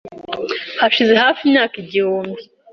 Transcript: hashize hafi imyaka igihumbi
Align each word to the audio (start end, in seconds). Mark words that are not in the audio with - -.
hashize 0.81 1.13
hafi 1.23 1.41
imyaka 1.45 1.75
igihumbi 1.83 2.41